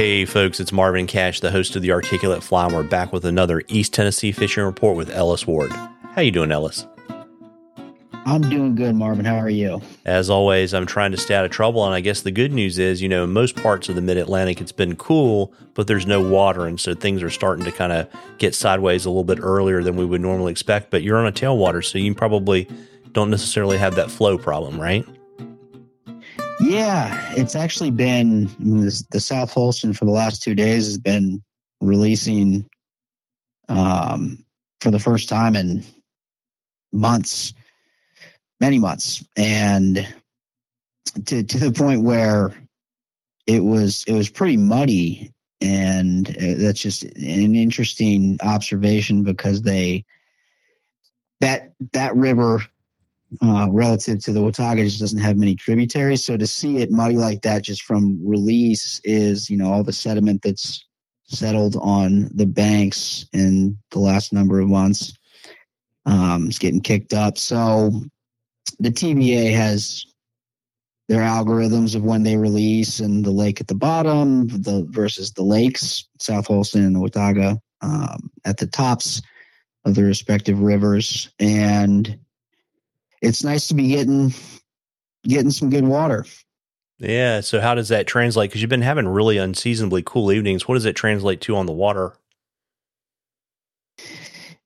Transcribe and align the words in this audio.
Hey 0.00 0.24
folks, 0.24 0.60
it's 0.60 0.72
Marvin 0.72 1.06
Cash, 1.06 1.40
the 1.40 1.50
host 1.50 1.76
of 1.76 1.82
the 1.82 1.92
Articulate 1.92 2.42
Fly, 2.42 2.64
and 2.64 2.74
we're 2.74 2.82
back 2.82 3.12
with 3.12 3.26
another 3.26 3.62
East 3.68 3.92
Tennessee 3.92 4.32
fishing 4.32 4.64
report 4.64 4.96
with 4.96 5.10
Ellis 5.10 5.46
Ward. 5.46 5.70
How 6.14 6.22
you 6.22 6.30
doing, 6.30 6.50
Ellis? 6.50 6.86
I'm 8.24 8.40
doing 8.40 8.74
good, 8.74 8.94
Marvin. 8.94 9.26
How 9.26 9.36
are 9.36 9.50
you? 9.50 9.82
As 10.06 10.30
always, 10.30 10.72
I'm 10.72 10.86
trying 10.86 11.10
to 11.10 11.18
stay 11.18 11.34
out 11.34 11.44
of 11.44 11.50
trouble, 11.50 11.84
and 11.84 11.94
I 11.94 12.00
guess 12.00 12.22
the 12.22 12.30
good 12.30 12.50
news 12.50 12.78
is, 12.78 13.02
you 13.02 13.10
know, 13.10 13.24
in 13.24 13.34
most 13.34 13.56
parts 13.56 13.90
of 13.90 13.94
the 13.94 14.00
Mid 14.00 14.16
Atlantic, 14.16 14.62
it's 14.62 14.72
been 14.72 14.96
cool, 14.96 15.52
but 15.74 15.86
there's 15.86 16.06
no 16.06 16.26
water, 16.26 16.64
and 16.66 16.80
so 16.80 16.94
things 16.94 17.22
are 17.22 17.28
starting 17.28 17.66
to 17.66 17.70
kind 17.70 17.92
of 17.92 18.08
get 18.38 18.54
sideways 18.54 19.04
a 19.04 19.10
little 19.10 19.22
bit 19.22 19.38
earlier 19.38 19.82
than 19.82 19.96
we 19.96 20.06
would 20.06 20.22
normally 20.22 20.50
expect. 20.50 20.90
But 20.90 21.02
you're 21.02 21.18
on 21.18 21.26
a 21.26 21.32
tailwater, 21.32 21.84
so 21.84 21.98
you 21.98 22.14
probably 22.14 22.66
don't 23.12 23.28
necessarily 23.28 23.76
have 23.76 23.96
that 23.96 24.10
flow 24.10 24.38
problem, 24.38 24.80
right? 24.80 25.04
Yeah, 26.70 27.32
it's 27.36 27.56
actually 27.56 27.90
been 27.90 28.48
the 29.10 29.18
South 29.18 29.52
Holston 29.52 29.92
for 29.92 30.04
the 30.04 30.12
last 30.12 30.40
two 30.40 30.54
days 30.54 30.86
has 30.86 30.98
been 30.98 31.42
releasing 31.80 32.64
um, 33.68 34.44
for 34.80 34.92
the 34.92 35.00
first 35.00 35.28
time 35.28 35.56
in 35.56 35.82
months, 36.92 37.54
many 38.60 38.78
months, 38.78 39.24
and 39.36 40.06
to 41.26 41.42
to 41.42 41.58
the 41.58 41.72
point 41.72 42.04
where 42.04 42.54
it 43.48 43.64
was 43.64 44.04
it 44.06 44.12
was 44.12 44.30
pretty 44.30 44.56
muddy, 44.56 45.32
and 45.60 46.30
uh, 46.30 46.54
that's 46.56 46.80
just 46.80 47.02
an 47.02 47.56
interesting 47.56 48.38
observation 48.44 49.24
because 49.24 49.62
they 49.62 50.04
that 51.40 51.72
that 51.94 52.14
river 52.14 52.62
uh, 53.42 53.68
relative 53.70 54.18
to 54.20 54.32
the 54.32 54.42
Watauga 54.42 54.84
just 54.84 55.00
doesn't 55.00 55.18
have 55.20 55.36
many 55.36 55.54
tributaries. 55.54 56.24
So 56.24 56.36
to 56.36 56.46
see 56.46 56.78
it 56.78 56.90
muddy 56.90 57.16
like 57.16 57.42
that 57.42 57.62
just 57.62 57.82
from 57.82 58.18
release 58.26 59.00
is, 59.04 59.48
you 59.48 59.56
know, 59.56 59.72
all 59.72 59.84
the 59.84 59.92
sediment 59.92 60.42
that's 60.42 60.84
settled 61.26 61.76
on 61.80 62.28
the 62.34 62.46
banks 62.46 63.26
in 63.32 63.78
the 63.92 64.00
last 64.00 64.32
number 64.32 64.58
of 64.58 64.68
months 64.68 65.12
um, 66.06 66.48
is 66.48 66.58
getting 66.58 66.80
kicked 66.80 67.14
up. 67.14 67.38
So 67.38 67.92
the 68.80 68.90
TVA 68.90 69.54
has 69.54 70.04
their 71.08 71.22
algorithms 71.22 71.94
of 71.94 72.02
when 72.02 72.22
they 72.22 72.36
release 72.36 73.00
and 73.00 73.24
the 73.24 73.30
lake 73.30 73.60
at 73.60 73.68
the 73.68 73.74
bottom 73.74 74.46
the 74.48 74.86
versus 74.90 75.32
the 75.32 75.42
lakes, 75.42 76.08
South 76.18 76.46
Holston 76.46 76.84
and 76.84 76.94
the 76.94 77.00
Watauga 77.00 77.60
um, 77.80 78.30
at 78.44 78.58
the 78.58 78.66
tops 78.66 79.22
of 79.84 79.94
the 79.94 80.04
respective 80.04 80.60
rivers. 80.60 81.28
And 81.38 82.18
it's 83.20 83.44
nice 83.44 83.68
to 83.68 83.74
be 83.74 83.88
getting 83.88 84.32
getting 85.24 85.50
some 85.50 85.70
good 85.70 85.84
water. 85.84 86.24
Yeah. 86.98 87.40
So 87.40 87.60
how 87.60 87.74
does 87.74 87.88
that 87.88 88.06
translate? 88.06 88.50
Because 88.50 88.60
you've 88.60 88.68
been 88.68 88.82
having 88.82 89.08
really 89.08 89.38
unseasonably 89.38 90.02
cool 90.04 90.32
evenings. 90.32 90.68
What 90.68 90.74
does 90.74 90.84
it 90.84 90.96
translate 90.96 91.40
to 91.42 91.56
on 91.56 91.66
the 91.66 91.72
water? 91.72 92.14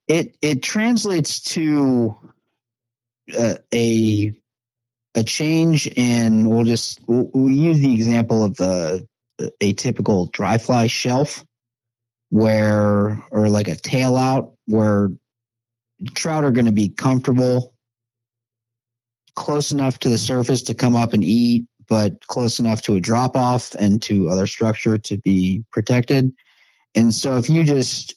It 0.09 0.37
it 0.43 0.63
translates 0.63 1.41
to 1.55 2.17
uh, 3.39 3.55
a 3.73 4.35
a 5.15 5.25
change 5.25 5.87
in. 5.87 6.49
We'll 6.49 6.65
just 6.65 7.01
we'll, 7.07 7.31
we'll 7.33 7.53
use 7.53 7.79
the 7.79 7.95
example 7.95 8.45
of 8.45 8.57
the 8.57 9.07
a 9.61 9.73
typical 9.73 10.27
dry 10.27 10.59
fly 10.59 10.89
shelf, 10.89 11.45
where 12.31 13.23
or 13.31 13.49
like 13.49 13.69
a 13.69 13.77
tail 13.77 14.17
out 14.17 14.53
where 14.67 15.11
trout 16.15 16.45
are 16.45 16.51
going 16.51 16.67
to 16.67 16.73
be 16.73 16.89
comfortable 16.89 17.74
close 19.35 19.73
enough 19.73 19.99
to 20.01 20.09
the 20.09 20.19
surface 20.19 20.63
to 20.63 20.75
come 20.75 20.97
up 20.97 21.13
and 21.13 21.25
eat, 21.25 21.67
but 21.89 22.27
close 22.27 22.59
enough 22.59 22.83
to 22.83 22.95
a 22.95 23.01
drop 23.01 23.37
off 23.37 23.75
and 23.75 24.01
to 24.03 24.29
other 24.29 24.47
structure 24.47 24.99
to 24.99 25.19
be 25.19 25.65
protected. 25.73 26.33
And 26.95 27.13
so 27.15 27.37
if 27.37 27.51
you 27.51 27.65
just 27.65 28.15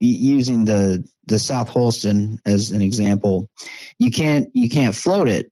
using 0.00 0.64
the 0.64 1.06
the 1.26 1.38
South 1.38 1.68
Holston 1.68 2.38
as 2.46 2.70
an 2.70 2.82
example, 2.82 3.48
you 3.98 4.10
can't 4.10 4.48
you 4.54 4.68
can't 4.68 4.94
float 4.94 5.28
it 5.28 5.50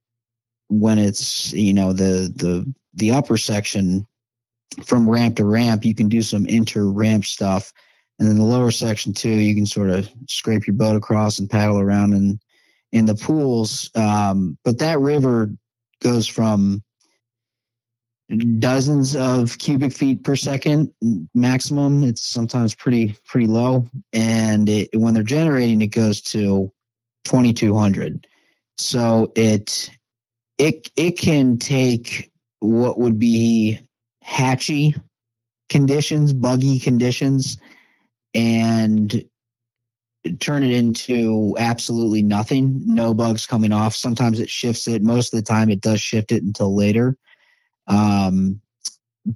when 0.68 0.98
it's 0.98 1.52
you 1.52 1.72
know 1.72 1.92
the 1.92 2.32
the 2.34 2.72
the 2.94 3.10
upper 3.10 3.36
section 3.36 4.06
from 4.84 5.08
ramp 5.08 5.36
to 5.36 5.44
ramp. 5.44 5.84
You 5.84 5.94
can 5.94 6.08
do 6.08 6.22
some 6.22 6.46
inter 6.46 6.84
ramp 6.84 7.24
stuff, 7.24 7.72
and 8.18 8.28
then 8.28 8.36
the 8.36 8.44
lower 8.44 8.70
section 8.70 9.12
too. 9.12 9.30
You 9.30 9.54
can 9.54 9.66
sort 9.66 9.90
of 9.90 10.10
scrape 10.28 10.66
your 10.66 10.76
boat 10.76 10.96
across 10.96 11.38
and 11.38 11.48
paddle 11.48 11.80
around 11.80 12.12
and 12.12 12.40
in 12.92 13.06
the 13.06 13.14
pools. 13.14 13.90
Um, 13.94 14.58
but 14.64 14.78
that 14.78 15.00
river 15.00 15.50
goes 16.02 16.26
from 16.26 16.82
dozens 18.58 19.16
of 19.16 19.58
cubic 19.58 19.92
feet 19.92 20.22
per 20.22 20.36
second 20.36 20.92
maximum. 21.34 22.02
It's 22.04 22.22
sometimes 22.22 22.74
pretty 22.74 23.16
pretty 23.26 23.46
low, 23.46 23.86
and 24.12 24.68
it, 24.68 24.90
when 24.94 25.14
they're 25.14 25.22
generating, 25.22 25.80
it 25.82 25.88
goes 25.88 26.20
to 26.22 26.70
2200. 27.24 28.26
So 28.76 29.32
it 29.34 29.90
it 30.58 30.90
it 30.96 31.12
can 31.12 31.58
take 31.58 32.30
what 32.60 32.98
would 32.98 33.18
be 33.18 33.80
hatchy 34.22 34.94
conditions, 35.68 36.32
buggy 36.32 36.78
conditions, 36.78 37.58
and 38.34 39.24
turn 40.40 40.62
it 40.62 40.72
into 40.72 41.54
absolutely 41.58 42.22
nothing, 42.22 42.80
no 42.84 43.14
bugs 43.14 43.46
coming 43.46 43.72
off. 43.72 43.94
Sometimes 43.94 44.40
it 44.40 44.50
shifts 44.50 44.88
it. 44.88 45.02
Most 45.02 45.32
of 45.32 45.38
the 45.38 45.44
time, 45.44 45.70
it 45.70 45.80
does 45.80 46.00
shift 46.00 46.32
it 46.32 46.42
until 46.42 46.74
later. 46.74 47.16
Um, 47.86 48.60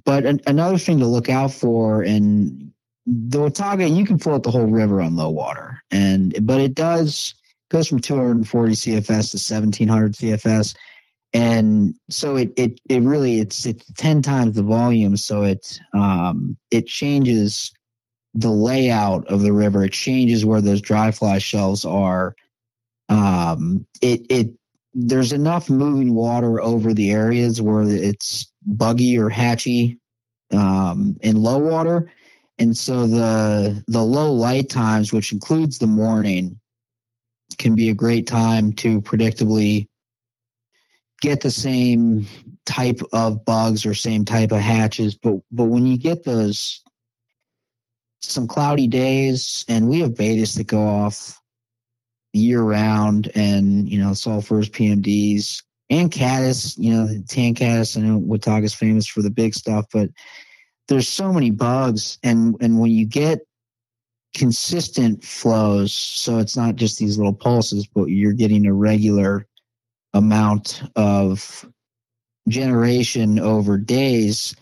but 0.05 0.25
an, 0.25 0.41
another 0.47 0.77
thing 0.77 0.99
to 0.99 1.07
look 1.07 1.29
out 1.29 1.51
for, 1.53 2.01
and 2.01 2.71
the 3.05 3.39
Watauga, 3.39 3.87
you 3.87 4.05
can 4.05 4.17
float 4.17 4.43
the 4.43 4.51
whole 4.51 4.65
river 4.65 5.01
on 5.01 5.15
low 5.15 5.29
water, 5.29 5.83
and 5.91 6.35
but 6.45 6.61
it 6.61 6.73
does 6.73 7.35
goes 7.69 7.87
from 7.87 7.99
240 7.99 8.73
CFS 8.73 9.31
to 9.31 9.55
1700 9.55 10.13
CFS, 10.13 10.75
and 11.33 11.95
so 12.09 12.35
it 12.35 12.53
it 12.57 12.79
it 12.89 13.01
really 13.01 13.39
it's 13.39 13.65
it's 13.65 13.85
10 13.93 14.21
times 14.21 14.55
the 14.55 14.63
volume, 14.63 15.17
so 15.17 15.43
it 15.43 15.79
um 15.93 16.57
it 16.71 16.87
changes 16.87 17.71
the 18.33 18.51
layout 18.51 19.27
of 19.27 19.41
the 19.41 19.53
river. 19.53 19.83
It 19.83 19.93
changes 19.93 20.45
where 20.45 20.61
those 20.61 20.81
dry 20.81 21.11
fly 21.11 21.37
shelves 21.37 21.85
are. 21.85 22.35
Um, 23.09 23.85
it 24.01 24.25
it 24.29 24.49
there's 24.93 25.33
enough 25.33 25.69
moving 25.69 26.13
water 26.13 26.61
over 26.61 26.93
the 26.93 27.11
areas 27.11 27.61
where 27.61 27.83
it's 27.83 28.51
buggy 28.65 29.17
or 29.17 29.29
hatchy 29.29 29.99
um, 30.51 31.17
in 31.21 31.41
low 31.41 31.57
water, 31.57 32.11
and 32.57 32.75
so 32.75 33.07
the 33.07 33.83
the 33.87 34.03
low 34.03 34.31
light 34.31 34.69
times, 34.69 35.11
which 35.13 35.31
includes 35.31 35.79
the 35.79 35.87
morning, 35.87 36.59
can 37.57 37.75
be 37.75 37.89
a 37.89 37.95
great 37.95 38.27
time 38.27 38.73
to 38.73 39.01
predictably 39.01 39.87
get 41.21 41.41
the 41.41 41.51
same 41.51 42.27
type 42.65 42.99
of 43.13 43.45
bugs 43.45 43.85
or 43.85 43.93
same 43.93 44.25
type 44.25 44.51
of 44.51 44.59
hatches. 44.59 45.15
But 45.15 45.37
but 45.51 45.65
when 45.65 45.85
you 45.85 45.97
get 45.97 46.23
those 46.23 46.82
some 48.23 48.47
cloudy 48.47 48.87
days, 48.87 49.65
and 49.67 49.87
we 49.87 49.99
have 49.99 50.11
Baetis 50.11 50.57
that 50.57 50.67
go 50.67 50.81
off 50.81 51.39
year 52.33 52.61
round, 52.61 53.31
and 53.35 53.89
you 53.89 53.99
know 53.99 54.11
sulfurs, 54.11 54.69
PMDs, 54.69 55.61
and 55.89 56.11
caddis. 56.11 56.77
You 56.77 56.93
know, 56.93 57.07
tan 57.27 57.53
caddis. 57.53 57.97
I 57.97 58.01
know 58.01 58.19
Watauga's 58.19 58.73
famous 58.73 59.07
for 59.07 59.21
the 59.21 59.29
big 59.29 59.53
stuff, 59.53 59.85
but 59.93 60.09
there's 60.87 61.07
so 61.07 61.31
many 61.31 61.51
bugs, 61.51 62.17
and 62.23 62.55
and 62.61 62.79
when 62.79 62.91
you 62.91 63.05
get 63.05 63.41
consistent 64.35 65.23
flows, 65.23 65.93
so 65.93 66.39
it's 66.39 66.57
not 66.57 66.75
just 66.75 66.97
these 66.97 67.17
little 67.17 67.33
pulses, 67.33 67.87
but 67.87 68.05
you're 68.05 68.33
getting 68.33 68.65
a 68.65 68.73
regular 68.73 69.45
amount 70.13 70.83
of 70.95 71.65
generation 72.47 73.39
over 73.39 73.77
days 73.77 74.55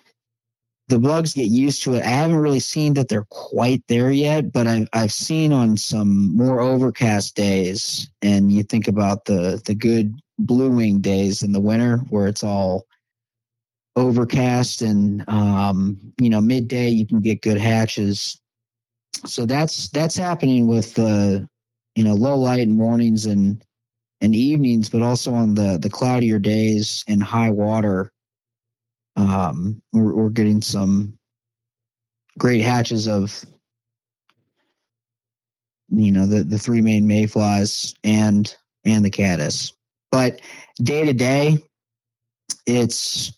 the 0.91 0.99
bugs 0.99 1.33
get 1.33 1.47
used 1.47 1.81
to 1.83 1.93
it. 1.93 2.03
I 2.03 2.09
haven't 2.09 2.35
really 2.35 2.59
seen 2.59 2.93
that 2.95 3.07
they're 3.07 3.25
quite 3.29 3.81
there 3.87 4.11
yet, 4.11 4.51
but 4.51 4.67
I've 4.67 4.89
I've 4.91 5.13
seen 5.13 5.53
on 5.53 5.77
some 5.77 6.35
more 6.35 6.59
overcast 6.59 7.33
days, 7.35 8.11
and 8.21 8.51
you 8.51 8.61
think 8.61 8.89
about 8.89 9.25
the 9.25 9.61
the 9.65 9.73
good 9.73 10.13
blue 10.37 10.69
wing 10.69 10.99
days 10.99 11.43
in 11.43 11.53
the 11.53 11.61
winter 11.61 11.99
where 12.09 12.27
it's 12.27 12.43
all 12.43 12.85
overcast 13.95 14.81
and 14.81 15.27
um, 15.29 15.97
you 16.19 16.29
know 16.29 16.41
midday 16.41 16.89
you 16.89 17.07
can 17.07 17.21
get 17.21 17.41
good 17.41 17.57
hatches. 17.57 18.39
So 19.25 19.45
that's 19.45 19.87
that's 19.89 20.17
happening 20.17 20.67
with 20.67 20.93
the 20.95 21.47
you 21.95 22.03
know 22.03 22.15
low 22.15 22.35
light 22.35 22.67
mornings 22.67 23.25
and 23.25 23.63
and 24.19 24.35
evenings, 24.35 24.89
but 24.89 25.01
also 25.01 25.33
on 25.33 25.55
the 25.55 25.79
the 25.81 25.89
cloudier 25.89 26.37
days 26.37 27.05
and 27.07 27.23
high 27.23 27.49
water 27.49 28.11
um, 29.15 29.81
we're, 29.93 30.13
we're 30.13 30.29
getting 30.29 30.61
some 30.61 31.17
great 32.37 32.61
hatches 32.61 33.07
of 33.07 33.45
you 35.89 36.11
know 36.11 36.25
the 36.25 36.43
the 36.43 36.57
three 36.57 36.81
main 36.81 37.07
mayflies 37.07 37.93
and 38.03 38.55
and 38.85 39.03
the 39.03 39.09
caddis 39.09 39.73
but 40.11 40.39
day 40.81 41.05
to 41.05 41.13
day 41.13 41.57
it's 42.65 43.33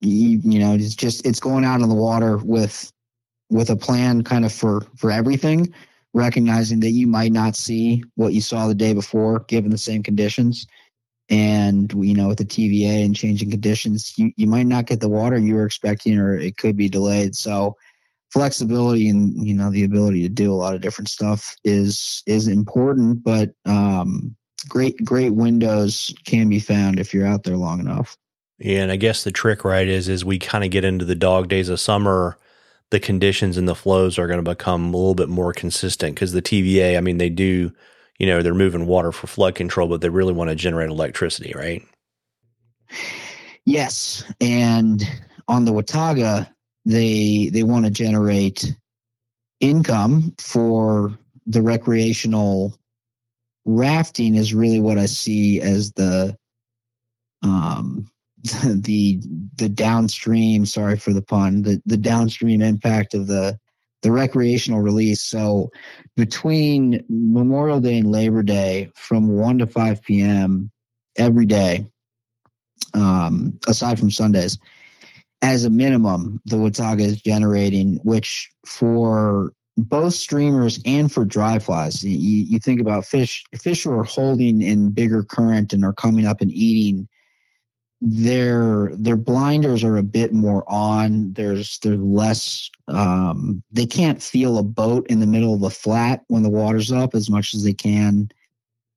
you, 0.00 0.40
you 0.44 0.58
know 0.58 0.74
it's 0.74 0.94
just 0.94 1.26
it's 1.26 1.40
going 1.40 1.64
out 1.64 1.80
on 1.80 1.88
the 1.88 1.94
water 1.94 2.36
with 2.38 2.92
with 3.50 3.70
a 3.70 3.76
plan 3.76 4.22
kind 4.22 4.44
of 4.44 4.52
for 4.52 4.82
for 4.96 5.10
everything, 5.10 5.72
recognizing 6.14 6.80
that 6.80 6.90
you 6.90 7.06
might 7.06 7.32
not 7.32 7.56
see 7.56 8.02
what 8.14 8.32
you 8.32 8.40
saw 8.40 8.66
the 8.66 8.74
day 8.74 8.92
before 8.92 9.40
given 9.48 9.70
the 9.70 9.78
same 9.78 10.02
conditions. 10.02 10.66
And 11.28 11.92
you 11.92 12.14
know, 12.14 12.28
with 12.28 12.38
the 12.38 12.44
TVA 12.44 13.04
and 13.04 13.16
changing 13.16 13.50
conditions, 13.50 14.12
you, 14.16 14.32
you 14.36 14.46
might 14.46 14.66
not 14.66 14.86
get 14.86 15.00
the 15.00 15.08
water 15.08 15.38
you 15.38 15.54
were 15.54 15.66
expecting, 15.66 16.18
or 16.18 16.36
it 16.36 16.56
could 16.56 16.76
be 16.76 16.88
delayed. 16.88 17.34
So 17.34 17.76
flexibility 18.32 19.08
and 19.08 19.46
you 19.46 19.54
know 19.54 19.70
the 19.70 19.84
ability 19.84 20.22
to 20.22 20.28
do 20.28 20.52
a 20.52 20.56
lot 20.56 20.74
of 20.74 20.80
different 20.80 21.08
stuff 21.08 21.54
is 21.64 22.22
is 22.26 22.48
important 22.48 23.22
but 23.22 23.52
um 23.64 24.34
great 24.68 25.02
great 25.04 25.34
windows 25.34 26.12
can 26.24 26.48
be 26.48 26.58
found 26.58 26.98
if 26.98 27.14
you're 27.14 27.26
out 27.26 27.44
there 27.44 27.56
long 27.56 27.78
enough 27.78 28.16
yeah 28.58 28.82
and 28.82 28.90
i 28.90 28.96
guess 28.96 29.22
the 29.24 29.30
trick 29.30 29.64
right 29.64 29.88
is 29.88 30.08
as 30.08 30.24
we 30.24 30.38
kind 30.38 30.64
of 30.64 30.70
get 30.70 30.84
into 30.84 31.04
the 31.04 31.14
dog 31.14 31.48
days 31.48 31.68
of 31.68 31.78
summer 31.78 32.36
the 32.90 33.00
conditions 33.00 33.56
and 33.56 33.68
the 33.68 33.74
flows 33.74 34.18
are 34.18 34.26
going 34.26 34.44
to 34.44 34.50
become 34.50 34.92
a 34.92 34.96
little 34.96 35.14
bit 35.14 35.28
more 35.28 35.52
consistent 35.52 36.14
because 36.14 36.32
the 36.32 36.42
tva 36.42 36.98
i 36.98 37.00
mean 37.00 37.18
they 37.18 37.30
do 37.30 37.72
you 38.18 38.26
know 38.26 38.42
they're 38.42 38.54
moving 38.54 38.86
water 38.86 39.12
for 39.12 39.26
flood 39.26 39.54
control 39.54 39.88
but 39.88 40.00
they 40.00 40.08
really 40.08 40.32
want 40.32 40.50
to 40.50 40.56
generate 40.56 40.90
electricity 40.90 41.52
right? 41.54 41.82
Yes 43.64 44.24
and 44.40 45.02
on 45.48 45.64
the 45.64 45.72
watauga 45.72 46.52
they 46.84 47.50
they 47.52 47.62
want 47.62 47.84
to 47.84 47.90
generate 47.90 48.76
income 49.60 50.34
for 50.38 51.18
the 51.46 51.62
recreational 51.62 52.76
rafting 53.64 54.36
is 54.36 54.54
really 54.54 54.80
what 54.80 54.98
I 54.98 55.06
see 55.06 55.60
as 55.60 55.92
the 55.92 56.36
um 57.42 58.08
the 58.64 59.20
the 59.56 59.68
downstream 59.68 60.64
sorry 60.64 60.96
for 60.96 61.12
the 61.12 61.22
pun 61.22 61.62
the 61.62 61.82
the 61.84 61.96
downstream 61.96 62.62
impact 62.62 63.14
of 63.14 63.26
the 63.26 63.58
the 64.06 64.12
recreational 64.12 64.80
release 64.80 65.20
so 65.20 65.68
between 66.14 67.04
memorial 67.08 67.80
day 67.80 67.98
and 67.98 68.12
labor 68.12 68.42
day 68.42 68.88
from 68.94 69.28
1 69.28 69.58
to 69.58 69.66
5 69.66 70.02
p.m 70.02 70.70
every 71.16 71.46
day 71.46 71.84
um 72.94 73.58
aside 73.66 73.98
from 73.98 74.10
sundays 74.10 74.58
as 75.42 75.64
a 75.64 75.70
minimum, 75.70 76.40
the 76.46 76.56
Watauga 76.56 77.04
is 77.04 77.20
generating, 77.20 77.96
which 78.02 78.50
for 78.64 79.52
both 79.76 80.14
streamers 80.14 80.80
and 80.86 81.12
for 81.12 81.24
dry 81.24 81.58
flies, 81.58 82.02
you, 82.02 82.16
you 82.16 82.58
think 82.58 82.80
about 82.80 83.04
fish, 83.04 83.44
fish 83.60 83.84
who 83.84 83.92
are 83.92 84.04
holding 84.04 84.62
in 84.62 84.90
bigger 84.90 85.22
current 85.22 85.72
and 85.72 85.84
are 85.84 85.92
coming 85.92 86.26
up 86.26 86.40
and 86.40 86.50
eating. 86.52 87.06
Their 88.02 88.90
their 88.94 89.16
blinders 89.16 89.82
are 89.82 89.96
a 89.96 90.02
bit 90.02 90.32
more 90.32 90.64
on. 90.70 91.32
There's 91.32 91.78
there's 91.78 91.98
less. 91.98 92.70
Um, 92.88 93.62
they 93.72 93.86
can't 93.86 94.22
feel 94.22 94.58
a 94.58 94.62
boat 94.62 95.06
in 95.08 95.20
the 95.20 95.26
middle 95.26 95.54
of 95.54 95.62
a 95.62 95.70
flat 95.70 96.22
when 96.28 96.42
the 96.42 96.50
water's 96.50 96.92
up 96.92 97.14
as 97.14 97.30
much 97.30 97.54
as 97.54 97.64
they 97.64 97.72
can 97.72 98.28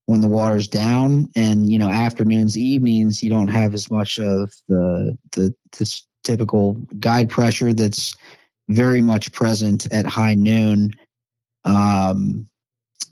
when 0.05 0.21
the 0.21 0.27
water's 0.27 0.67
down 0.67 1.29
and 1.35 1.71
you 1.71 1.77
know 1.77 1.87
afternoons 1.87 2.57
evenings 2.57 3.21
you 3.21 3.29
don't 3.29 3.47
have 3.47 3.75
as 3.75 3.91
much 3.91 4.17
of 4.17 4.51
the 4.67 5.15
the 5.33 5.53
this 5.77 6.07
typical 6.23 6.73
guide 6.99 7.29
pressure 7.29 7.73
that's 7.73 8.15
very 8.69 9.01
much 9.01 9.31
present 9.31 9.91
at 9.91 10.05
high 10.05 10.35
noon. 10.35 10.91
Um, 11.65 12.47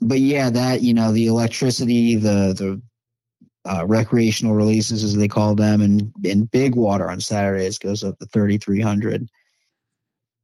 but 0.00 0.20
yeah, 0.20 0.50
that 0.50 0.82
you 0.82 0.94
know 0.94 1.12
the 1.12 1.26
electricity, 1.26 2.14
the 2.14 2.54
the 2.56 2.80
uh, 3.68 3.86
recreational 3.86 4.54
releases 4.54 5.04
as 5.04 5.16
they 5.16 5.28
call 5.28 5.54
them, 5.54 5.80
and 5.80 6.12
in 6.24 6.44
big 6.46 6.74
water 6.74 7.10
on 7.10 7.20
Saturdays 7.20 7.78
goes 7.78 8.02
up 8.02 8.18
to 8.18 8.26
thirty 8.26 8.58
three 8.58 8.80
hundred. 8.80 9.28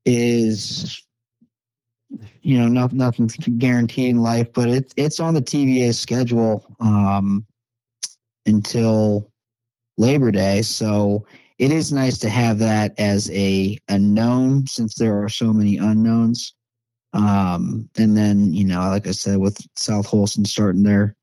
Is 0.04 1.02
you 2.42 2.58
know 2.58 2.86
nothing's 2.88 3.36
guaranteed 3.36 4.10
in 4.10 4.18
life, 4.18 4.52
but 4.52 4.68
it's 4.68 4.92
it's 4.96 5.20
on 5.20 5.34
the 5.34 5.42
TVA 5.42 5.94
schedule 5.94 6.64
um, 6.80 7.46
until 8.46 9.30
Labor 9.96 10.30
Day, 10.30 10.62
so 10.62 11.26
it 11.58 11.70
is 11.70 11.92
nice 11.92 12.18
to 12.18 12.28
have 12.28 12.58
that 12.58 12.94
as 12.98 13.30
a 13.30 13.78
unknown 13.88 14.66
since 14.66 14.94
there 14.96 15.22
are 15.22 15.28
so 15.28 15.52
many 15.52 15.78
unknowns. 15.78 16.54
Um, 17.12 17.88
and 17.96 18.16
then, 18.16 18.52
you 18.52 18.64
know, 18.64 18.80
like 18.80 19.06
I 19.06 19.12
said, 19.12 19.38
with 19.38 19.56
South 19.76 20.06
Holston 20.06 20.44
starting 20.44 20.82
there, 20.82 21.14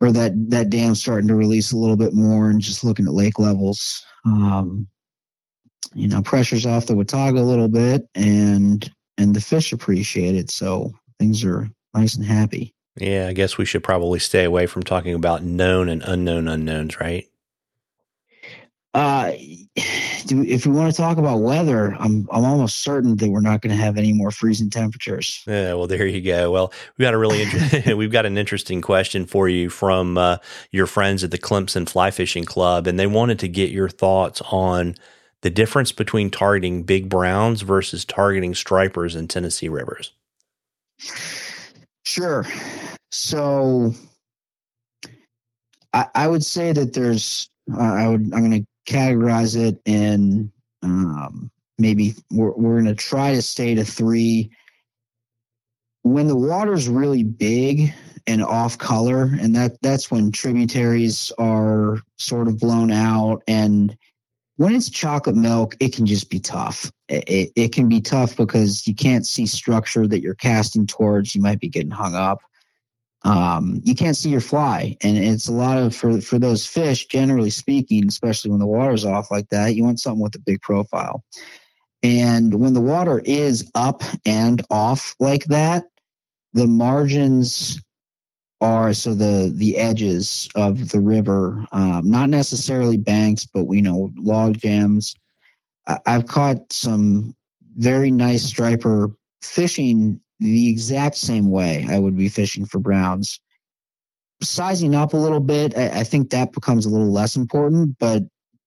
or 0.00 0.12
that, 0.12 0.32
that 0.50 0.70
dam 0.70 0.94
starting 0.94 1.28
to 1.28 1.34
release 1.34 1.72
a 1.72 1.76
little 1.76 1.96
bit 1.96 2.12
more 2.12 2.50
and 2.50 2.60
just 2.60 2.84
looking 2.84 3.06
at 3.06 3.14
lake 3.14 3.38
levels, 3.38 4.04
um, 4.24 4.86
you 5.94 6.08
know, 6.08 6.22
pressure's 6.22 6.66
off 6.66 6.86
the 6.86 6.94
Watauga 6.94 7.40
a 7.40 7.42
little 7.42 7.68
bit 7.68 8.06
and, 8.14 8.90
and 9.16 9.34
the 9.34 9.40
fish 9.40 9.72
appreciate 9.72 10.34
it. 10.34 10.50
So 10.50 10.92
things 11.18 11.44
are 11.44 11.70
nice 11.94 12.14
and 12.14 12.24
happy. 12.24 12.74
Yeah, 12.98 13.26
I 13.28 13.32
guess 13.34 13.58
we 13.58 13.66
should 13.66 13.84
probably 13.84 14.18
stay 14.18 14.44
away 14.44 14.66
from 14.66 14.82
talking 14.82 15.14
about 15.14 15.42
known 15.42 15.88
and 15.88 16.02
unknown 16.02 16.48
unknowns, 16.48 16.98
right? 16.98 17.26
Uh, 18.96 19.32
if 19.76 20.64
we 20.64 20.72
want 20.72 20.90
to 20.90 20.96
talk 20.96 21.18
about 21.18 21.42
weather, 21.42 21.94
I'm 22.00 22.26
I'm 22.32 22.46
almost 22.46 22.78
certain 22.78 23.14
that 23.16 23.28
we're 23.28 23.42
not 23.42 23.60
going 23.60 23.76
to 23.76 23.82
have 23.82 23.98
any 23.98 24.14
more 24.14 24.30
freezing 24.30 24.70
temperatures. 24.70 25.42
Yeah, 25.46 25.74
well, 25.74 25.86
there 25.86 26.06
you 26.06 26.22
go. 26.22 26.50
Well, 26.50 26.72
we've 26.96 27.04
got 27.04 27.12
a 27.12 27.18
really 27.18 27.42
inter- 27.42 27.94
we've 27.94 28.10
got 28.10 28.24
an 28.24 28.38
interesting 28.38 28.80
question 28.80 29.26
for 29.26 29.50
you 29.50 29.68
from 29.68 30.16
uh, 30.16 30.38
your 30.70 30.86
friends 30.86 31.22
at 31.22 31.30
the 31.30 31.36
Clemson 31.36 31.86
Fly 31.86 32.10
Fishing 32.10 32.46
Club, 32.46 32.86
and 32.86 32.98
they 32.98 33.06
wanted 33.06 33.38
to 33.40 33.48
get 33.48 33.68
your 33.68 33.90
thoughts 33.90 34.40
on 34.50 34.94
the 35.42 35.50
difference 35.50 35.92
between 35.92 36.30
targeting 36.30 36.82
big 36.82 37.10
browns 37.10 37.60
versus 37.60 38.02
targeting 38.06 38.54
stripers 38.54 39.14
in 39.14 39.28
Tennessee 39.28 39.68
rivers. 39.68 40.12
Sure. 42.06 42.46
So, 43.10 43.92
I, 45.92 46.06
I 46.14 46.28
would 46.28 46.46
say 46.46 46.72
that 46.72 46.94
there's 46.94 47.50
I 47.78 48.08
would 48.08 48.32
I'm 48.32 48.50
going 48.50 48.62
to 48.62 48.66
categorize 48.86 49.56
it 49.56 49.80
in 49.84 50.50
um, 50.82 51.50
maybe 51.78 52.14
we're, 52.30 52.52
we're 52.52 52.80
going 52.80 52.86
to 52.86 52.94
try 52.94 53.34
to 53.34 53.42
stay 53.42 53.74
to 53.74 53.84
three. 53.84 54.50
When 56.02 56.28
the 56.28 56.36
water's 56.36 56.88
really 56.88 57.24
big 57.24 57.92
and 58.26 58.42
off 58.42 58.78
color, 58.78 59.30
and 59.40 59.54
that 59.56 59.80
that's 59.82 60.10
when 60.10 60.32
tributaries 60.32 61.32
are 61.38 61.98
sort 62.18 62.48
of 62.48 62.58
blown 62.58 62.90
out, 62.90 63.42
and 63.46 63.96
when 64.56 64.74
it's 64.74 64.88
chocolate 64.88 65.36
milk, 65.36 65.76
it 65.80 65.92
can 65.92 66.06
just 66.06 66.30
be 66.30 66.40
tough. 66.40 66.90
It, 67.08 67.52
it 67.54 67.72
can 67.72 67.88
be 67.88 68.00
tough 68.00 68.36
because 68.36 68.86
you 68.86 68.94
can't 68.94 69.26
see 69.26 69.46
structure 69.46 70.06
that 70.06 70.22
you're 70.22 70.34
casting 70.34 70.86
towards. 70.86 71.34
You 71.34 71.42
might 71.42 71.60
be 71.60 71.68
getting 71.68 71.90
hung 71.90 72.14
up 72.14 72.40
um, 73.26 73.80
you 73.82 73.96
can't 73.96 74.16
see 74.16 74.30
your 74.30 74.40
fly. 74.40 74.96
And 75.02 75.18
it's 75.18 75.48
a 75.48 75.52
lot 75.52 75.78
of 75.78 75.94
for 75.94 76.20
for 76.20 76.38
those 76.38 76.64
fish, 76.64 77.06
generally 77.06 77.50
speaking, 77.50 78.06
especially 78.06 78.52
when 78.52 78.60
the 78.60 78.66
water's 78.66 79.04
off 79.04 79.30
like 79.30 79.48
that, 79.48 79.74
you 79.74 79.84
want 79.84 80.00
something 80.00 80.22
with 80.22 80.36
a 80.36 80.40
big 80.40 80.62
profile. 80.62 81.24
And 82.04 82.60
when 82.60 82.72
the 82.72 82.80
water 82.80 83.20
is 83.24 83.68
up 83.74 84.02
and 84.24 84.62
off 84.70 85.16
like 85.18 85.44
that, 85.46 85.84
the 86.52 86.68
margins 86.68 87.82
are 88.60 88.94
so 88.94 89.12
the 89.12 89.52
the 89.52 89.76
edges 89.76 90.48
of 90.54 90.90
the 90.90 91.00
river, 91.00 91.66
um, 91.72 92.08
not 92.08 92.30
necessarily 92.30 92.96
banks, 92.96 93.44
but 93.44 93.64
we 93.64 93.80
know 93.80 94.12
log 94.16 94.56
jams. 94.58 95.16
I, 95.88 95.98
I've 96.06 96.28
caught 96.28 96.72
some 96.72 97.34
very 97.76 98.12
nice 98.12 98.44
striper 98.44 99.10
fishing 99.42 100.20
the 100.40 100.68
exact 100.70 101.16
same 101.16 101.50
way 101.50 101.86
I 101.88 101.98
would 101.98 102.16
be 102.16 102.28
fishing 102.28 102.66
for 102.66 102.78
browns. 102.78 103.40
Sizing 104.42 104.94
up 104.94 105.14
a 105.14 105.18
little 105.18 105.40
bit, 105.40 105.76
I, 105.76 106.00
I 106.00 106.04
think 106.04 106.30
that 106.30 106.52
becomes 106.52 106.84
a 106.84 106.90
little 106.90 107.10
less 107.10 107.36
important, 107.36 107.96
but 107.98 108.22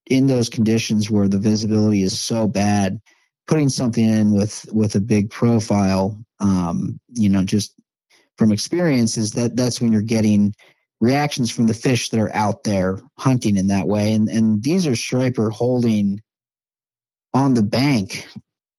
in 0.07 0.27
those 0.27 0.49
conditions 0.49 1.11
where 1.11 1.27
the 1.27 1.38
visibility 1.38 2.01
is 2.01 2.19
so 2.19 2.47
bad, 2.47 2.99
putting 3.47 3.69
something 3.69 4.03
in 4.03 4.31
with 4.31 4.65
with 4.73 4.95
a 4.95 4.99
big 4.99 5.29
profile, 5.29 6.17
um, 6.39 6.99
you 7.09 7.29
know, 7.29 7.43
just 7.43 7.75
from 8.38 8.51
experience, 8.51 9.17
is 9.17 9.33
that 9.33 9.55
that's 9.55 9.79
when 9.79 9.91
you're 9.91 10.01
getting 10.01 10.55
reactions 11.01 11.51
from 11.51 11.67
the 11.67 11.73
fish 11.73 12.09
that 12.09 12.19
are 12.19 12.35
out 12.35 12.63
there 12.63 12.99
hunting 13.19 13.55
in 13.55 13.67
that 13.67 13.88
way. 13.88 14.13
And 14.13 14.27
and 14.27 14.63
these 14.63 14.88
are 14.88 14.95
striper 14.95 15.51
holding 15.51 16.19
on 17.35 17.53
the 17.53 17.63
bank 17.63 18.27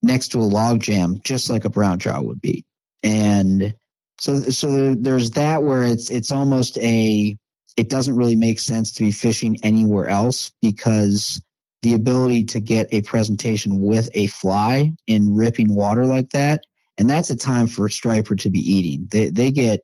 next 0.03 0.29
to 0.29 0.39
a 0.39 0.43
log 0.43 0.81
jam, 0.81 1.21
just 1.23 1.49
like 1.49 1.65
a 1.65 1.71
brown 1.71 2.01
trout 2.01 2.25
would 2.25 2.41
be 2.41 2.65
and 3.03 3.75
so 4.19 4.41
so 4.41 4.95
there's 4.95 5.31
that 5.33 5.63
where 5.63 5.83
it's 5.83 6.11
it's 6.11 6.31
almost 6.31 6.79
a 6.79 7.37
it 7.77 7.89
doesn't 7.89 8.17
really 8.17 8.37
make 8.37 8.59
sense 8.59 8.93
to 8.93 9.05
be 9.05 9.13
fishing 9.13 9.59
anywhere 9.63 10.09
else 10.09 10.51
because 10.61 11.41
the 11.83 11.95
ability 11.95 12.45
to 12.45 12.61
get 12.61 12.87
a 12.93 13.01
presentation 13.03 13.81
with 13.81 14.11
a 14.15 14.27
fly 14.27 14.93
in 15.07 15.35
ripping 15.35 15.75
water 15.75 16.05
like 16.05 16.31
that 16.31 16.65
and 17.01 17.09
that's 17.09 17.31
a 17.31 17.37
time 17.37 17.67
for 17.67 17.87
a 17.87 17.91
striper 17.91 18.37
to 18.37 18.51
be 18.51 18.59
eating. 18.59 19.09
They 19.11 19.31
they 19.31 19.51
get 19.51 19.81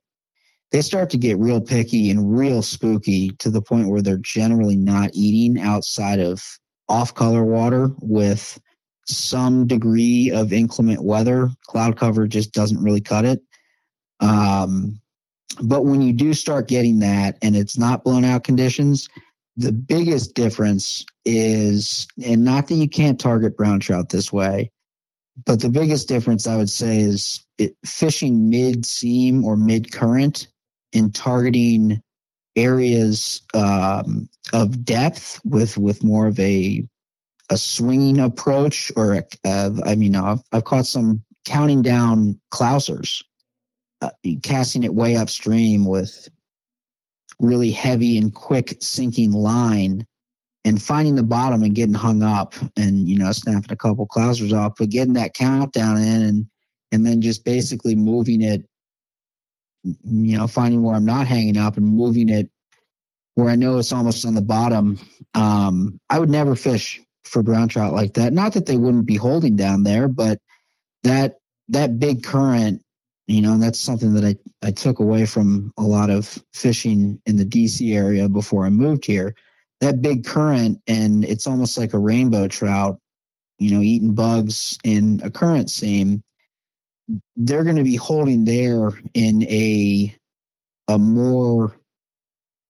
they 0.71 0.83
start 0.83 1.09
to 1.09 1.17
get 1.17 1.39
real 1.39 1.59
picky 1.59 2.11
and 2.11 2.37
real 2.37 2.61
spooky 2.61 3.29
to 3.39 3.49
the 3.49 3.61
point 3.61 3.89
where 3.89 4.03
they're 4.03 4.17
generally 4.17 4.75
not 4.75 5.09
eating 5.13 5.59
outside 5.59 6.19
of 6.19 6.43
off 6.87 7.15
color 7.15 7.43
water 7.43 7.89
with 8.01 8.59
some 9.07 9.67
degree 9.67 10.31
of 10.31 10.53
inclement 10.53 11.03
weather. 11.03 11.49
Cloud 11.67 11.97
cover 11.97 12.27
just 12.27 12.53
doesn't 12.53 12.83
really 12.83 13.01
cut 13.01 13.25
it. 13.25 13.41
Um, 14.19 14.99
but 15.61 15.85
when 15.85 16.01
you 16.01 16.13
do 16.13 16.33
start 16.33 16.67
getting 16.67 16.99
that 16.99 17.37
and 17.41 17.55
it's 17.55 17.77
not 17.77 18.03
blown 18.03 18.25
out 18.25 18.43
conditions, 18.43 19.07
the 19.55 19.71
biggest 19.71 20.35
difference 20.35 21.05
is, 21.25 22.07
and 22.23 22.43
not 22.43 22.67
that 22.67 22.75
you 22.75 22.87
can't 22.87 23.19
target 23.19 23.57
brown 23.57 23.79
trout 23.79 24.09
this 24.09 24.31
way, 24.31 24.71
but 25.45 25.61
the 25.61 25.69
biggest 25.69 26.07
difference 26.07 26.47
I 26.47 26.57
would 26.57 26.69
say 26.69 26.99
is 26.99 27.45
it, 27.57 27.75
fishing 27.85 28.49
mid 28.49 28.85
seam 28.85 29.43
or 29.43 29.55
mid 29.57 29.91
current 29.91 30.47
and 30.93 31.13
targeting 31.13 32.01
areas 32.55 33.41
um, 33.53 34.29
of 34.53 34.83
depth 34.83 35.39
with 35.43 35.77
with 35.77 36.03
more 36.03 36.27
of 36.27 36.39
a 36.39 36.87
a 37.49 37.57
swinging 37.57 38.19
approach 38.19 38.91
or 38.95 39.13
a, 39.13 39.23
uh, 39.45 39.71
I 39.85 39.95
mean 39.95 40.15
I've, 40.15 40.41
I've 40.51 40.65
caught 40.65 40.85
some 40.85 41.23
counting 41.45 41.81
down 41.81 42.39
clousers 42.51 43.23
uh, 44.01 44.09
casting 44.43 44.83
it 44.83 44.93
way 44.93 45.15
upstream 45.15 45.85
with 45.85 46.29
really 47.39 47.71
heavy 47.71 48.17
and 48.17 48.33
quick 48.33 48.77
sinking 48.79 49.31
line 49.31 50.05
and 50.65 50.81
finding 50.81 51.15
the 51.15 51.23
bottom 51.23 51.63
and 51.63 51.75
getting 51.75 51.93
hung 51.93 52.21
up 52.21 52.53
and 52.75 53.07
you 53.07 53.17
know 53.17 53.31
snapping 53.31 53.71
a 53.71 53.75
couple 53.75 54.05
clousers 54.07 54.53
off 54.53 54.73
but 54.77 54.89
getting 54.89 55.13
that 55.13 55.33
countdown 55.33 55.97
in 55.97 56.21
and 56.21 56.45
and 56.91 57.05
then 57.05 57.21
just 57.21 57.45
basically 57.45 57.95
moving 57.95 58.41
it 58.41 58.65
you 59.83 60.37
know 60.37 60.47
finding 60.47 60.83
where 60.83 60.95
i'm 60.95 61.05
not 61.05 61.27
hanging 61.27 61.57
up 61.57 61.77
and 61.77 61.85
moving 61.85 62.29
it 62.29 62.49
where 63.35 63.49
i 63.49 63.55
know 63.55 63.77
it's 63.77 63.93
almost 63.93 64.25
on 64.25 64.35
the 64.35 64.41
bottom. 64.41 64.99
Um, 65.33 65.99
i 66.09 66.19
would 66.19 66.29
never 66.29 66.55
fish 66.55 67.01
for 67.27 67.43
brown 67.43 67.67
trout 67.67 67.93
like 67.93 68.13
that 68.13 68.33
not 68.33 68.53
that 68.53 68.65
they 68.65 68.77
wouldn't 68.77 69.05
be 69.05 69.15
holding 69.15 69.55
down 69.55 69.83
there 69.83 70.07
but 70.07 70.39
that 71.03 71.35
that 71.69 71.99
big 71.99 72.23
current 72.23 72.81
you 73.27 73.41
know, 73.41 73.57
that's 73.57 73.79
something 73.79 74.13
that 74.13 74.23
I, 74.23 74.35
I 74.65 74.71
took 74.71 74.99
away 74.99 75.25
from 75.25 75.73
a 75.77 75.83
lot 75.83 76.09
of 76.09 76.41
fishing 76.53 77.21
in 77.25 77.35
the 77.35 77.45
DC 77.45 77.93
area 77.93 78.29
before 78.29 78.65
I 78.65 78.69
moved 78.69 79.05
here. 79.05 79.35
That 79.81 80.01
big 80.01 80.25
current, 80.25 80.81
and 80.87 81.25
it's 81.25 81.45
almost 81.45 81.77
like 81.77 81.93
a 81.93 81.99
rainbow 81.99 82.47
trout, 82.47 82.99
you 83.59 83.75
know, 83.75 83.81
eating 83.81 84.15
bugs 84.15 84.77
in 84.83 85.19
a 85.23 85.29
current 85.29 85.69
seam. 85.69 86.23
They're 87.35 87.65
going 87.65 87.75
to 87.75 87.83
be 87.83 87.97
holding 87.97 88.45
there 88.45 88.91
in 89.13 89.43
a 89.43 90.15
a 90.87 90.97
more 90.97 91.75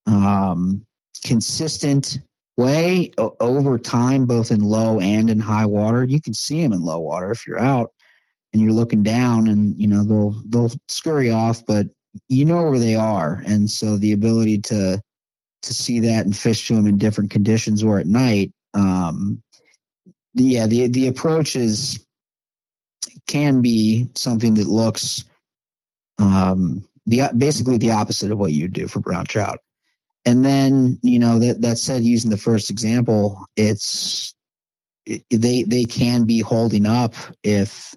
um, 0.08 0.86
consistent 1.24 2.20
way 2.58 3.12
over 3.18 3.78
time, 3.78 4.26
both 4.26 4.52
in 4.52 4.62
low 4.62 5.00
and 5.00 5.30
in 5.30 5.40
high 5.40 5.66
water. 5.66 6.04
You 6.04 6.20
can 6.20 6.34
see 6.34 6.62
them 6.62 6.74
in 6.74 6.82
low 6.82 7.00
water 7.00 7.32
if 7.32 7.46
you're 7.46 7.60
out 7.60 7.92
and 8.54 8.62
you're 8.62 8.74
looking 8.74 9.04
down 9.04 9.48
and 9.48 9.80
you 9.80 9.88
know 9.88 10.04
they'll 10.04 10.42
they'll 10.48 10.72
scurry 10.88 11.32
off 11.32 11.66
but 11.66 11.88
you 12.30 12.46
know 12.46 12.64
where 12.64 12.80
they 12.80 12.96
are 12.96 13.44
and 13.46 13.70
so 13.70 13.98
the 13.98 14.14
ability 14.14 14.58
to 14.58 15.02
to 15.62 15.74
see 15.74 16.00
that 16.00 16.26
and 16.26 16.36
fish 16.36 16.68
to 16.68 16.76
them 16.76 16.88
in 16.88 16.98
different 16.98 17.30
conditions 17.30 17.84
or 17.84 18.00
at 18.00 18.08
night 18.08 18.52
um 18.74 19.42
yeah 20.34 20.66
the 20.66 20.88
the 20.88 21.08
approach 21.08 21.56
is 21.56 22.04
can 23.28 23.62
be 23.62 24.08
something 24.16 24.54
that 24.56 24.68
looks 24.68 25.24
um 26.20 26.84
the 27.06 27.30
basically 27.38 27.78
the 27.78 27.92
opposite 27.92 28.32
of 28.32 28.40
what 28.40 28.54
you 28.54 28.68
do 28.68 28.88
for 28.88 29.00
brown 29.00 29.26
trout 29.26 29.60
and 30.28 30.46
then 30.46 31.00
you 31.02 31.18
know 31.18 31.40
that 31.40 31.62
that 31.62 31.80
said 31.80 32.04
using 32.04 32.30
the 32.30 32.38
first 32.38 32.70
example 32.70 33.44
it's 33.56 34.36
it, 35.08 35.24
they 35.32 35.64
they 35.64 35.86
can 35.86 36.26
be 36.26 36.40
holding 36.40 36.86
up 36.86 37.16
if 37.44 37.96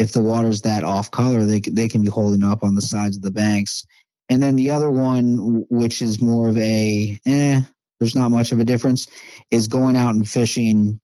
if 0.00 0.12
the 0.12 0.22
water's 0.22 0.62
that 0.62 0.82
off 0.82 1.10
color, 1.10 1.44
they 1.44 1.60
they 1.60 1.86
can 1.86 2.02
be 2.02 2.08
holding 2.08 2.42
up 2.42 2.64
on 2.64 2.74
the 2.74 2.82
sides 2.82 3.16
of 3.16 3.22
the 3.22 3.30
banks. 3.30 3.84
And 4.30 4.42
then 4.42 4.56
the 4.56 4.70
other 4.70 4.90
one, 4.90 5.66
which 5.68 6.00
is 6.00 6.22
more 6.22 6.48
of 6.48 6.56
a 6.56 7.20
eh, 7.26 7.60
there's 7.98 8.16
not 8.16 8.30
much 8.30 8.50
of 8.50 8.60
a 8.60 8.64
difference, 8.64 9.06
is 9.50 9.68
going 9.68 9.96
out 9.96 10.14
and 10.14 10.26
fishing 10.26 10.98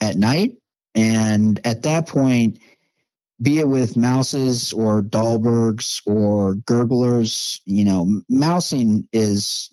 at 0.00 0.16
night. 0.16 0.56
And 0.96 1.60
at 1.64 1.82
that 1.82 2.08
point, 2.08 2.58
be 3.42 3.58
it 3.58 3.68
with 3.68 3.96
mouses 3.96 4.72
or 4.72 5.02
Dahlbergs 5.02 6.00
or 6.06 6.54
gurglers, 6.54 7.60
you 7.64 7.84
know, 7.84 8.22
mousing 8.28 9.08
is 9.12 9.70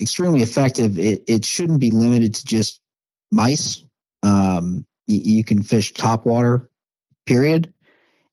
extremely 0.00 0.42
effective. 0.42 0.98
It, 0.98 1.24
it 1.26 1.44
shouldn't 1.44 1.80
be 1.80 1.90
limited 1.90 2.34
to 2.36 2.44
just 2.44 2.80
mice. 3.32 3.84
Um, 4.22 4.86
you, 5.06 5.20
you 5.36 5.44
can 5.44 5.62
fish 5.62 5.94
top 5.94 6.26
water, 6.26 6.70
period. 7.26 7.72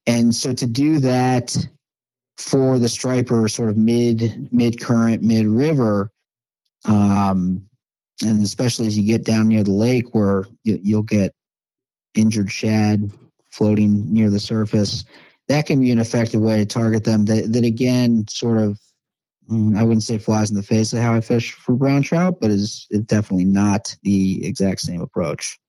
And 0.05 0.35
so 0.35 0.53
to 0.53 0.67
do 0.67 0.99
that 0.99 1.55
for 2.37 2.77
the 2.77 2.89
striper, 2.89 3.47
sort 3.47 3.69
of 3.69 3.77
mid 3.77 4.51
mid 4.51 4.79
current, 4.79 5.23
mid 5.23 5.47
river, 5.47 6.11
um, 6.85 7.65
and 8.21 8.43
especially 8.43 8.87
as 8.87 8.97
you 8.97 9.05
get 9.05 9.23
down 9.23 9.47
near 9.47 9.63
the 9.63 9.71
lake 9.71 10.13
where 10.13 10.45
you, 10.63 10.79
you'll 10.83 11.03
get 11.03 11.33
injured 12.15 12.51
shad 12.51 13.11
floating 13.53 14.11
near 14.11 14.29
the 14.29 14.39
surface, 14.39 15.05
that 15.47 15.65
can 15.65 15.79
be 15.79 15.91
an 15.91 15.99
effective 15.99 16.41
way 16.41 16.57
to 16.57 16.65
target 16.65 17.03
them. 17.03 17.25
That, 17.25 17.53
that 17.53 17.63
again, 17.63 18.25
sort 18.27 18.57
of, 18.57 18.79
mm, 19.49 19.77
I 19.77 19.83
wouldn't 19.83 20.03
say 20.03 20.17
flies 20.17 20.49
in 20.49 20.55
the 20.55 20.63
face 20.63 20.91
of 20.91 20.99
how 20.99 21.13
I 21.13 21.21
fish 21.21 21.53
for 21.53 21.75
brown 21.75 22.01
trout, 22.01 22.37
but 22.41 22.49
is, 22.49 22.87
definitely 23.05 23.45
not 23.45 23.95
the 24.03 24.45
exact 24.45 24.81
same 24.81 25.01
approach. 25.01 25.59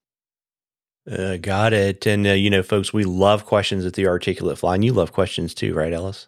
Uh, 1.10 1.36
got 1.36 1.74
it. 1.74 2.06
And, 2.06 2.26
uh, 2.26 2.30
you 2.30 2.48
know, 2.48 2.62
folks, 2.62 2.94
we 2.94 3.04
love 3.04 3.44
questions 3.44 3.84
at 3.84 3.92
the 3.92 4.06
Articulate 4.06 4.58
Fly, 4.58 4.76
and 4.76 4.84
you 4.84 4.94
love 4.94 5.12
questions 5.12 5.52
too, 5.52 5.74
right, 5.74 5.92
Ellis? 5.92 6.26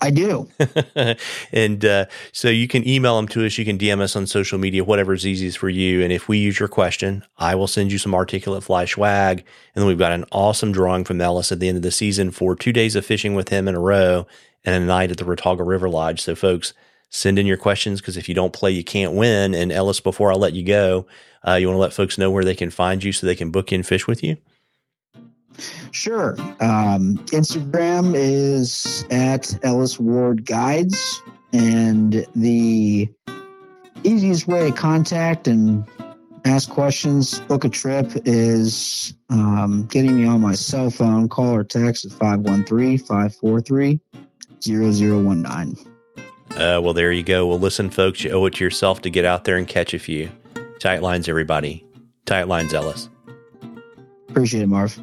I 0.00 0.10
do. 0.10 0.48
and 1.52 1.84
uh, 1.84 2.06
so 2.32 2.48
you 2.48 2.68
can 2.68 2.86
email 2.86 3.16
them 3.16 3.26
to 3.28 3.44
us. 3.44 3.58
You 3.58 3.64
can 3.64 3.78
DM 3.78 4.00
us 4.00 4.14
on 4.14 4.26
social 4.26 4.58
media, 4.58 4.84
Whatever 4.84 5.08
whatever's 5.08 5.26
easiest 5.26 5.58
for 5.58 5.68
you. 5.68 6.02
And 6.02 6.12
if 6.12 6.28
we 6.28 6.38
use 6.38 6.58
your 6.58 6.68
question, 6.68 7.24
I 7.36 7.54
will 7.54 7.66
send 7.66 7.90
you 7.90 7.98
some 7.98 8.14
Articulate 8.14 8.62
Fly 8.62 8.84
swag. 8.84 9.38
And 9.38 9.82
then 9.82 9.86
we've 9.86 9.98
got 9.98 10.12
an 10.12 10.24
awesome 10.30 10.72
drawing 10.72 11.04
from 11.04 11.20
Ellis 11.20 11.50
at 11.50 11.60
the 11.60 11.68
end 11.68 11.76
of 11.76 11.82
the 11.82 11.90
season 11.90 12.30
for 12.30 12.54
two 12.54 12.72
days 12.72 12.94
of 12.94 13.04
fishing 13.04 13.34
with 13.34 13.48
him 13.48 13.66
in 13.66 13.74
a 13.74 13.80
row 13.80 14.26
and 14.64 14.82
a 14.82 14.86
night 14.86 15.10
at 15.10 15.16
the 15.16 15.24
Watauga 15.24 15.64
River 15.64 15.88
Lodge. 15.88 16.20
So, 16.20 16.34
folks, 16.34 16.74
send 17.10 17.38
in 17.38 17.46
your 17.46 17.56
questions 17.56 18.00
because 18.00 18.16
if 18.16 18.28
you 18.28 18.34
don't 18.34 18.52
play, 18.52 18.70
you 18.70 18.84
can't 18.84 19.14
win. 19.14 19.54
And 19.54 19.72
Ellis, 19.72 20.00
before 20.00 20.32
I 20.32 20.36
let 20.36 20.52
you 20.52 20.64
go, 20.64 21.06
uh, 21.46 21.54
you 21.54 21.66
want 21.66 21.76
to 21.76 21.80
let 21.80 21.92
folks 21.92 22.18
know 22.18 22.30
where 22.30 22.44
they 22.44 22.54
can 22.54 22.70
find 22.70 23.02
you 23.02 23.12
so 23.12 23.26
they 23.26 23.34
can 23.34 23.50
book 23.50 23.72
in 23.72 23.82
fish 23.82 24.06
with 24.06 24.22
you? 24.22 24.36
Sure. 25.90 26.36
Um, 26.60 27.18
Instagram 27.28 28.12
is 28.14 29.04
at 29.10 29.58
Ellis 29.64 29.98
Ward 29.98 30.44
Guides, 30.44 31.22
and 31.52 32.26
the 32.34 33.08
easiest 34.04 34.46
way 34.46 34.70
to 34.70 34.76
contact 34.76 35.48
and 35.48 35.84
ask 36.44 36.70
questions, 36.70 37.40
book 37.40 37.64
a 37.64 37.68
trip 37.68 38.10
is 38.24 39.14
um, 39.30 39.86
getting 39.90 40.16
me 40.16 40.26
on 40.26 40.40
my 40.40 40.54
cell 40.54 40.90
phone. 40.90 41.28
Call 41.28 41.54
or 41.54 41.64
text 41.64 42.04
at 42.04 42.12
513 42.12 42.98
543 42.98 44.00
0019. 44.60 45.76
Uh, 46.50 46.80
well, 46.82 46.92
there 46.92 47.12
you 47.12 47.22
go. 47.22 47.46
Well, 47.46 47.58
listen, 47.58 47.90
folks, 47.90 48.24
you 48.24 48.30
owe 48.30 48.46
it 48.46 48.54
to 48.54 48.64
yourself 48.64 49.02
to 49.02 49.10
get 49.10 49.24
out 49.24 49.44
there 49.44 49.56
and 49.56 49.68
catch 49.68 49.94
a 49.94 49.98
few. 49.98 50.30
Tight 50.80 51.02
lines, 51.02 51.28
everybody. 51.28 51.84
Tight 52.24 52.48
lines, 52.48 52.72
Ellis. 52.74 53.08
Appreciate 54.28 54.62
it, 54.62 54.66
Marv. 54.66 54.98